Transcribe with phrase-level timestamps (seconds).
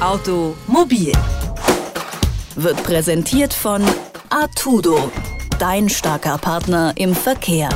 [0.00, 1.12] Automobil
[2.54, 3.82] wird präsentiert von
[4.30, 5.10] Artudo,
[5.58, 7.68] dein starker Partner im Verkehr.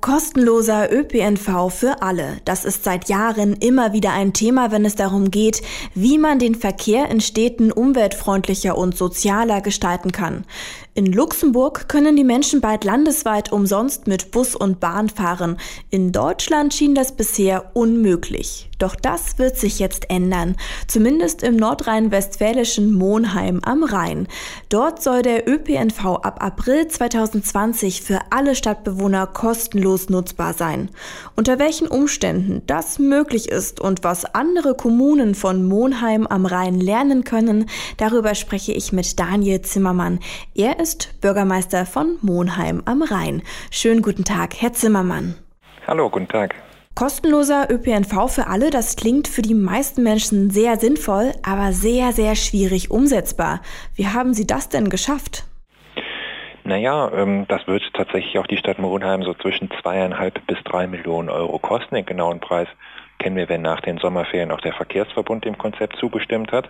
[0.00, 2.38] Kostenloser ÖPNV für alle.
[2.46, 5.60] Das ist seit Jahren immer wieder ein Thema, wenn es darum geht,
[5.94, 10.46] wie man den Verkehr in Städten umweltfreundlicher und sozialer gestalten kann.
[10.96, 15.56] In Luxemburg können die Menschen bald landesweit umsonst mit Bus und Bahn fahren.
[15.90, 18.70] In Deutschland schien das bisher unmöglich.
[18.78, 24.28] Doch das wird sich jetzt ändern, zumindest im nordrhein-westfälischen Monheim am Rhein.
[24.68, 30.90] Dort soll der ÖPNV ab April 2020 für alle Stadtbewohner kostenlos nutzbar sein.
[31.34, 37.24] Unter welchen Umständen das möglich ist und was andere Kommunen von Monheim am Rhein lernen
[37.24, 40.18] können, darüber spreche ich mit Daniel Zimmermann.
[40.54, 43.40] Er ist Bürgermeister von Monheim am Rhein.
[43.70, 45.34] Schönen guten Tag, Herr Zimmermann.
[45.86, 46.54] Hallo, guten Tag.
[46.94, 52.36] Kostenloser ÖPNV für alle, das klingt für die meisten Menschen sehr sinnvoll, aber sehr, sehr
[52.36, 53.62] schwierig umsetzbar.
[53.94, 55.46] Wie haben Sie das denn geschafft?
[56.64, 61.30] Naja, ähm, das wird tatsächlich auch die Stadt Monheim so zwischen zweieinhalb bis drei Millionen
[61.30, 61.94] Euro kosten.
[61.94, 62.68] Den genauen Preis
[63.18, 66.68] kennen wir, wenn nach den Sommerferien auch der Verkehrsverbund dem Konzept zugestimmt hat.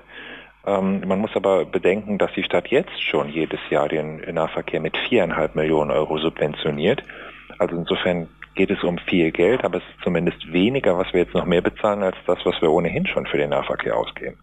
[0.67, 4.97] Ähm, man muss aber bedenken, dass die Stadt jetzt schon jedes Jahr den Nahverkehr mit
[5.09, 7.03] viereinhalb Millionen Euro subventioniert.
[7.59, 11.35] Also insofern geht es um viel Geld, aber es ist zumindest weniger, was wir jetzt
[11.35, 14.39] noch mehr bezahlen, als das, was wir ohnehin schon für den Nahverkehr ausgeben.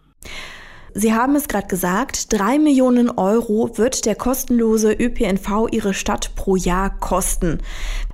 [0.94, 6.54] Sie haben es gerade gesagt, drei Millionen Euro wird der kostenlose ÖPNV Ihre Stadt pro
[6.54, 7.62] Jahr kosten.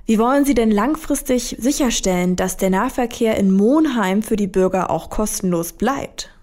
[0.05, 5.09] Wie wollen Sie denn langfristig sicherstellen, dass der Nahverkehr in Monheim für die Bürger auch
[5.09, 6.33] kostenlos bleibt?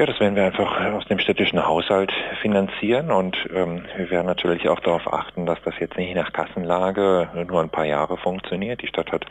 [0.00, 4.66] Ja, das werden wir einfach aus dem städtischen Haushalt finanzieren und ähm, wir werden natürlich
[4.70, 8.80] auch darauf achten, dass das jetzt nicht nach Kassenlage nur ein paar Jahre funktioniert.
[8.80, 9.26] Die Stadt hat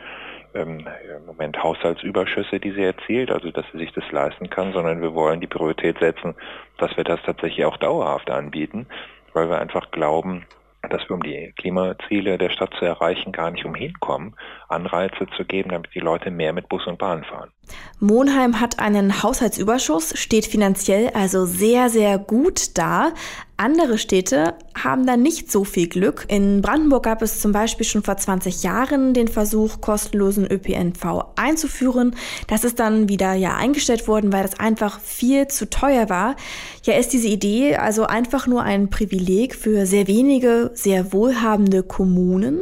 [0.53, 0.85] ähm,
[1.17, 5.15] im Moment Haushaltsüberschüsse, die sie erzielt, also dass sie sich das leisten kann, sondern wir
[5.15, 6.35] wollen die Priorität setzen,
[6.77, 8.85] dass wir das tatsächlich auch dauerhaft anbieten,
[9.33, 10.45] weil wir einfach glauben,
[10.89, 14.35] dass wir um die Klimaziele der Stadt zu erreichen gar nicht umhin kommen,
[14.67, 17.51] Anreize zu geben, damit die Leute mehr mit Bus und Bahn fahren.
[17.99, 23.11] Monheim hat einen Haushaltsüberschuss, steht finanziell also sehr, sehr gut da.
[23.59, 26.23] Andere Städte haben da nicht so viel Glück.
[26.29, 32.15] In Brandenburg gab es zum Beispiel schon vor 20 Jahren den Versuch, kostenlosen ÖPNV einzuführen.
[32.47, 36.37] Das ist dann wieder ja eingestellt worden, weil das einfach viel zu teuer war.
[36.83, 42.61] Ja, ist diese Idee also einfach nur ein Privileg für sehr wenige, sehr wohlhabende Kommunen?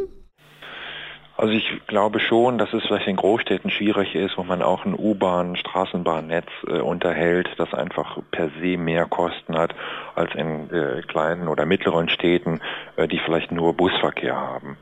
[1.38, 4.96] Also ich glaube schon, dass es vielleicht in Großstädten schwierig ist, wo man auch ein
[4.98, 9.76] U-Bahn, Straßenbahnnetz äh, unterhält, das einfach per se mehr Kosten hat
[10.16, 12.60] als in äh, kleinen oder mittleren Städten,
[12.96, 14.78] äh, die vielleicht nur Busverkehr haben.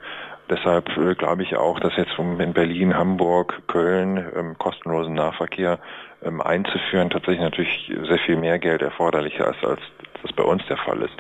[0.50, 5.80] Deshalb äh, glaube ich auch, dass jetzt um in Berlin, Hamburg, Köln ähm, kostenlosen Nahverkehr
[6.24, 9.82] ähm, einzuführen tatsächlich natürlich sehr viel mehr Geld erforderlicher ist, als
[10.22, 11.16] das bei uns der Fall ist.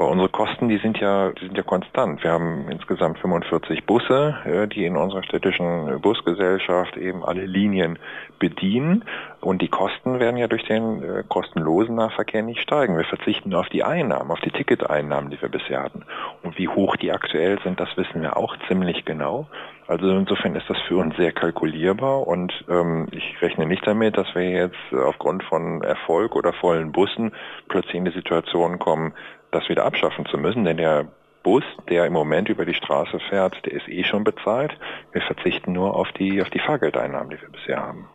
[0.00, 2.24] Aber unsere Kosten, die sind ja, die sind ja konstant.
[2.24, 7.98] Wir haben insgesamt 45 Busse, äh, die in unserer städtischen Busgesellschaft eben alle Linien
[8.38, 9.04] bedienen.
[9.42, 12.96] Und die Kosten werden ja durch den äh, kostenlosen Nahverkehr nicht steigen.
[12.96, 16.06] Wir verzichten auf die Einnahmen, auf die Ticketeinnahmen, die wir bisher hatten.
[16.42, 19.48] Und wie hoch die aktuell sind, das wissen wir auch ziemlich genau.
[19.86, 24.32] Also insofern ist das für uns sehr kalkulierbar und ähm, ich rechne nicht damit, dass
[24.36, 27.32] wir jetzt aufgrund von Erfolg oder vollen Bussen
[27.68, 29.12] plötzlich in die Situation kommen,
[29.52, 31.08] das wieder abschaffen zu müssen, denn der
[31.42, 34.76] Bus, der im Moment über die Straße fährt, der ist eh schon bezahlt.
[35.12, 38.08] Wir verzichten nur auf die, auf die Fahrgeldeinnahmen, die wir bisher haben.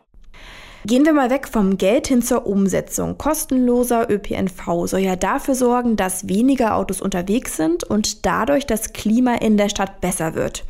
[0.86, 3.18] Gehen wir mal weg vom Geld hin zur Umsetzung.
[3.18, 9.34] Kostenloser ÖPNV soll ja dafür sorgen, dass weniger Autos unterwegs sind und dadurch das Klima
[9.34, 10.64] in der Stadt besser wird.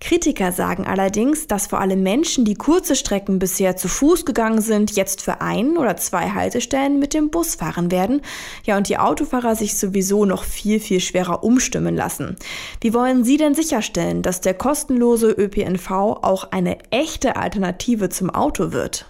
[0.00, 4.94] Kritiker sagen allerdings, dass vor allem Menschen, die kurze Strecken bisher zu Fuß gegangen sind,
[4.94, 8.20] jetzt für ein oder zwei Haltestellen mit dem Bus fahren werden.
[8.62, 12.36] Ja, und die Autofahrer sich sowieso noch viel, viel schwerer umstimmen lassen.
[12.80, 18.70] Wie wollen Sie denn sicherstellen, dass der kostenlose ÖPNV auch eine echte Alternative zum Auto
[18.70, 19.06] wird?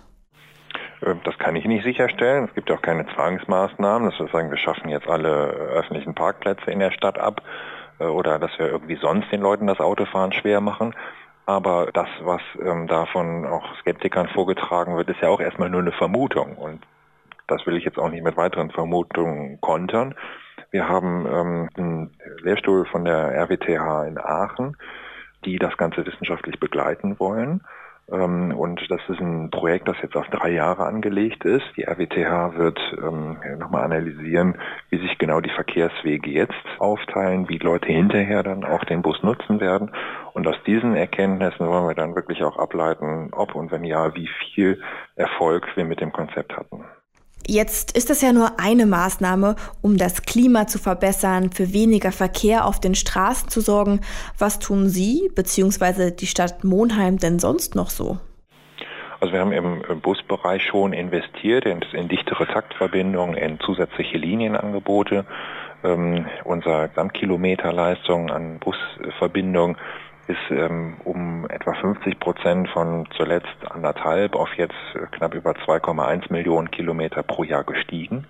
[1.01, 2.45] Äh, das kann ich nicht sicherstellen.
[2.45, 6.81] Es gibt auch keine Zwangsmaßnahmen, dass wir sagen, wir schaffen jetzt alle öffentlichen Parkplätze in
[6.81, 7.43] der Stadt ab
[7.99, 10.95] äh, oder dass wir irgendwie sonst den Leuten das Autofahren schwer machen.
[11.47, 15.93] Aber das, was ähm, davon auch Skeptikern vorgetragen wird, ist ja auch erstmal nur eine
[15.93, 16.57] Vermutung.
[16.57, 16.87] Und
[17.47, 20.15] das will ich jetzt auch nicht mit weiteren Vermutungen kontern.
[20.71, 24.77] Wir haben ähm, einen Lehrstuhl von der RWTH in Aachen,
[25.47, 27.63] die das Ganze wissenschaftlich begleiten wollen
[28.09, 31.65] und das ist ein Projekt, das jetzt auf drei Jahre angelegt ist.
[31.77, 34.57] Die RWTH wird ähm, nochmal analysieren,
[34.89, 39.61] wie sich genau die Verkehrswege jetzt aufteilen, wie Leute hinterher dann auch den Bus nutzen
[39.61, 39.91] werden.
[40.33, 44.29] Und aus diesen Erkenntnissen wollen wir dann wirklich auch ableiten, ob und wenn ja, wie
[44.55, 44.81] viel
[45.15, 46.85] Erfolg wir mit dem Konzept hatten.
[47.51, 52.67] Jetzt ist das ja nur eine Maßnahme, um das Klima zu verbessern, für weniger Verkehr
[52.67, 54.03] auf den Straßen zu sorgen.
[54.37, 56.11] Was tun Sie bzw.
[56.11, 58.19] die Stadt Monheim denn sonst noch so?
[59.21, 65.25] Also wir haben im Busbereich schon investiert in, in dichtere Taktverbindungen, in zusätzliche Linienangebote.
[65.85, 69.79] Ähm, unser Gesamtkilometerleistung an Busverbindungen
[70.29, 74.75] ist ähm, um etwa 50 Prozent von zuletzt anderthalb auf jetzt
[75.13, 78.27] knapp über 2,1 Millionen Kilometer pro Jahr gestiegen.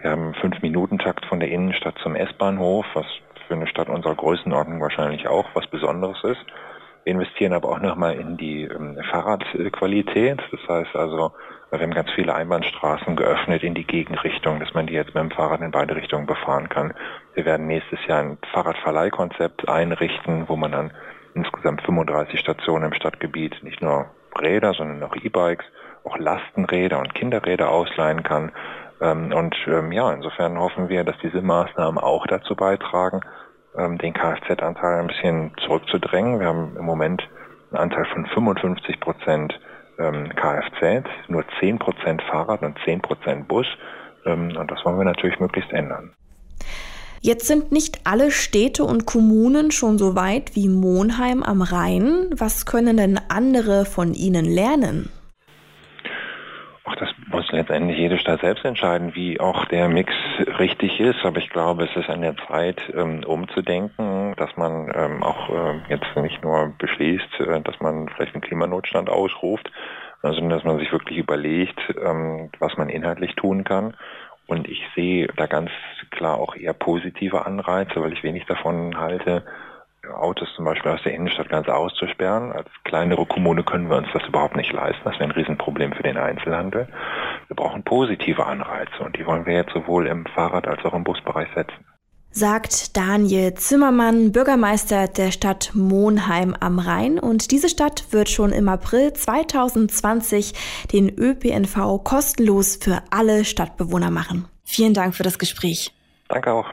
[0.00, 3.06] Wir haben fünf Minuten Takt von der Innenstadt zum S-Bahnhof, was
[3.46, 6.44] für eine Stadt unserer Größenordnung wahrscheinlich auch was Besonderes ist.
[7.04, 10.40] Wir investieren aber auch nochmal in die ähm, Fahrradqualität.
[10.50, 11.32] Das heißt also,
[11.70, 15.30] wir haben ganz viele Einbahnstraßen geöffnet in die Gegenrichtung, dass man die jetzt mit dem
[15.30, 16.94] Fahrrad in beide Richtungen befahren kann.
[17.34, 20.90] Wir werden nächstes Jahr ein Fahrradverleihkonzept einrichten, wo man dann
[21.36, 24.06] insgesamt 35 Stationen im Stadtgebiet nicht nur
[24.40, 25.64] Räder, sondern auch E-Bikes,
[26.04, 28.52] auch Lastenräder und Kinderräder ausleihen kann.
[29.00, 33.20] Ähm, und ähm, ja, insofern hoffen wir, dass diese Maßnahmen auch dazu beitragen,
[33.76, 36.40] ähm, den Kfz-Anteil ein bisschen zurückzudrängen.
[36.40, 37.28] Wir haben im Moment
[37.70, 39.60] einen Anteil von 55 Prozent
[39.98, 43.66] Kfz, nur 10 Prozent Fahrrad und 10 Prozent Bus.
[44.26, 46.12] und das wollen wir natürlich möglichst ändern.
[47.20, 52.30] Jetzt sind nicht alle Städte und Kommunen schon so weit wie Monheim am Rhein.
[52.36, 55.10] Was können denn andere von ihnen lernen?
[56.88, 60.12] Ach, das muss letztendlich jede Stadt selbst entscheiden, wie auch der Mix
[60.60, 61.24] richtig ist.
[61.24, 65.80] Aber ich glaube, es ist an der Zeit, ähm, umzudenken, dass man ähm, auch äh,
[65.88, 69.68] jetzt nicht nur beschließt, äh, dass man vielleicht einen Klimanotstand ausruft,
[70.22, 73.96] sondern dass man sich wirklich überlegt, ähm, was man inhaltlich tun kann
[74.46, 75.70] und ich sehe da ganz
[76.10, 79.44] klar auch eher positive Anreize, weil ich wenig davon halte,
[80.14, 82.52] Autos zum Beispiel aus der Innenstadt ganz auszusperren.
[82.52, 85.02] Als kleinere Kommune können wir uns das überhaupt nicht leisten.
[85.04, 86.88] Das wäre ein Riesenproblem für den Einzelhandel.
[87.48, 91.02] Wir brauchen positive Anreize und die wollen wir jetzt sowohl im Fahrrad- als auch im
[91.02, 91.84] Busbereich setzen
[92.36, 97.18] sagt Daniel Zimmermann, Bürgermeister der Stadt Monheim am Rhein.
[97.18, 100.52] Und diese Stadt wird schon im April 2020
[100.92, 104.46] den ÖPNV kostenlos für alle Stadtbewohner machen.
[104.64, 105.94] Vielen Dank für das Gespräch.
[106.28, 106.66] Danke auch.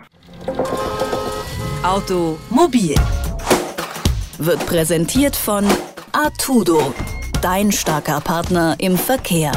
[1.83, 2.95] Automobil
[4.39, 5.65] wird präsentiert von
[6.11, 6.93] Artudo,
[7.41, 9.51] dein starker Partner im Verkehr.